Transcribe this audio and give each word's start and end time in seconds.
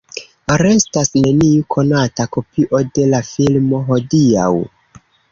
Restas 0.59 1.09
neniu 1.17 1.65
konata 1.75 2.25
kopio 2.35 2.79
de 2.95 3.05
la 3.11 3.19
filmo 3.27 3.83
hodiaŭ. 3.91 4.49